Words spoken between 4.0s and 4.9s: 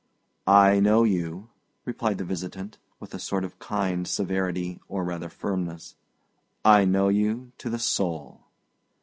severity